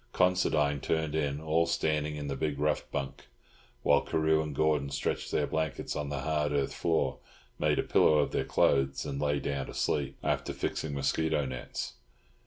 Considine 0.13 0.79
turned 0.79 1.13
in 1.13 1.39
all 1.39 1.67
standing 1.67 2.15
in 2.15 2.25
the 2.27 2.35
big 2.35 2.57
rough 2.57 2.89
bunk, 2.89 3.27
while 3.83 4.01
Carew 4.01 4.41
and 4.41 4.55
Gordon 4.55 4.89
stretched 4.89 5.29
their 5.31 5.45
blankets 5.45 5.95
on 5.95 6.09
the 6.09 6.21
hard 6.21 6.51
earth 6.51 6.73
floor, 6.73 7.19
made 7.59 7.77
a 7.77 7.83
pillow 7.83 8.17
of 8.17 8.31
their 8.31 8.43
clothes, 8.43 9.05
and 9.05 9.21
lay 9.21 9.39
down 9.39 9.67
to 9.67 9.75
sleep, 9.75 10.17
after 10.23 10.53
fixing 10.53 10.95
mosquito 10.95 11.45
nets. 11.45 11.97